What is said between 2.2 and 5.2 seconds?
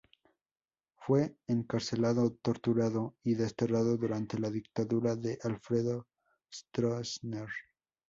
torturado y desterrado durante la dictadura